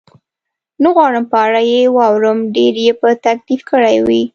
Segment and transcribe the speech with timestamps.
[0.83, 4.21] نه غواړم په اړه یې واورم، ډېر یې په تکلیف کړی وې؟